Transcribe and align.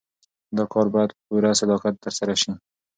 دا 0.57 0.63
کار 0.73 0.87
باید 0.93 1.11
په 1.15 1.21
پوره 1.27 1.51
صداقت 1.61 1.93
ترسره 2.05 2.35
سي. 2.41 2.51